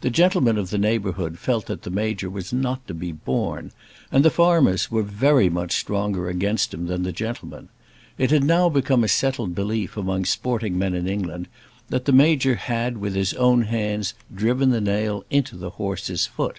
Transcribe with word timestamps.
The 0.00 0.10
gentlemen 0.10 0.58
of 0.58 0.70
the 0.70 0.76
neighbourhood 0.76 1.38
felt 1.38 1.66
that 1.66 1.82
the 1.82 1.90
Major 1.90 2.28
was 2.28 2.52
not 2.52 2.84
to 2.88 2.94
be 2.94 3.12
borne, 3.12 3.70
and 4.10 4.24
the 4.24 4.28
farmers 4.28 4.90
were 4.90 5.04
very 5.04 5.48
much 5.48 5.78
stronger 5.78 6.28
against 6.28 6.74
him 6.74 6.86
than 6.88 7.04
the 7.04 7.12
gentlemen. 7.12 7.68
It 8.18 8.32
had 8.32 8.42
now 8.42 8.68
become 8.68 9.04
a 9.04 9.06
settled 9.06 9.54
belief 9.54 9.96
among 9.96 10.24
sporting 10.24 10.76
men 10.76 10.94
in 10.96 11.06
England 11.06 11.46
that 11.90 12.06
the 12.06 12.12
Major 12.12 12.56
had 12.56 12.96
with 12.96 13.14
his 13.14 13.34
own 13.34 13.62
hands 13.62 14.14
driven 14.34 14.70
the 14.70 14.80
nail 14.80 15.24
into 15.30 15.56
the 15.56 15.70
horse's 15.70 16.26
foot. 16.26 16.58